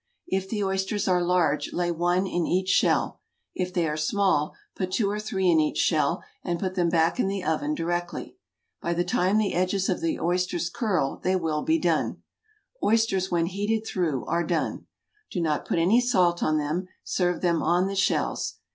If 0.25 0.49
the 0.49 0.63
oysters 0.63 1.07
are 1.07 1.21
large 1.21 1.73
lay 1.73 1.91
one 1.91 2.25
in 2.25 2.47
each 2.47 2.69
shell, 2.69 3.19
if 3.53 3.71
they 3.71 3.87
are 3.87 3.95
small 3.95 4.55
put 4.75 4.91
two 4.93 5.11
or 5.11 5.19
three 5.19 5.47
in 5.47 5.59
each 5.59 5.77
shell 5.77 6.23
and 6.43 6.59
put 6.59 6.73
them 6.73 6.89
back 6.89 7.19
in 7.19 7.27
the 7.27 7.43
oven 7.43 7.75
directly. 7.75 8.35
By 8.81 8.95
the 8.95 9.03
time 9.03 9.37
the 9.37 9.53
edges 9.53 9.89
of 9.89 10.01
the 10.01 10.19
oysters 10.19 10.71
curl 10.71 11.17
they 11.17 11.35
will 11.35 11.61
be 11.61 11.77
done. 11.77 12.23
Oysters 12.83 13.29
when 13.29 13.45
heated 13.45 13.85
through 13.85 14.25
are 14.25 14.43
done. 14.43 14.87
Do 15.29 15.39
not 15.39 15.65
put 15.67 15.77
any 15.77 16.01
salt 16.01 16.41
on 16.41 16.57
them. 16.57 16.87
Serve 17.03 17.41
them 17.41 17.61
on 17.61 17.85
the 17.85 17.95
shells. 17.95 18.55